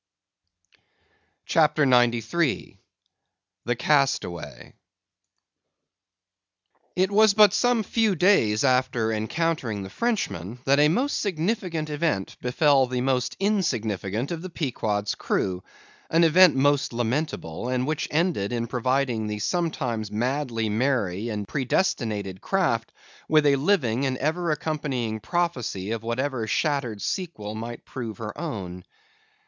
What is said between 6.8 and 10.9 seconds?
It was but some few days after encountering the Frenchman, that a